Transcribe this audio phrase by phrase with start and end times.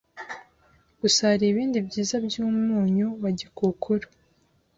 [1.01, 4.05] Gusa hari ibindi byiza by’umunyu wa gikukuru